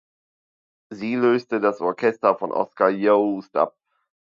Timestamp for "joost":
2.89-3.55